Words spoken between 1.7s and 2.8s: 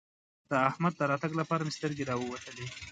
سترګې راووتلې.